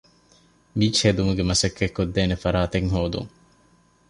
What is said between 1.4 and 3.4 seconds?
މަސައްކަތް ކޮށްދޭނެ ފަރާތެއް ހޯދުން